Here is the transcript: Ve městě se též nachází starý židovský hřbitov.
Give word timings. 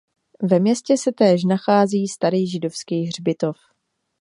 Ve 0.43 0.59
městě 0.59 0.97
se 0.97 1.11
též 1.11 1.43
nachází 1.43 2.07
starý 2.07 2.47
židovský 2.47 3.05
hřbitov. 3.05 3.55